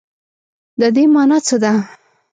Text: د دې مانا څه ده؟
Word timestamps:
د 0.79 0.81
دې 0.95 1.03
مانا 1.13 1.37
څه 1.47 1.55
ده؟ 1.63 1.73